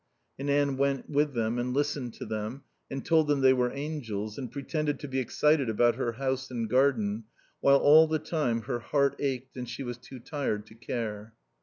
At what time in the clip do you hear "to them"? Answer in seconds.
2.15-2.63